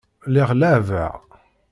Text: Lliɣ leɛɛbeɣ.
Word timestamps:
Lliɣ 0.27 0.49
leɛɛbeɣ. 0.59 1.15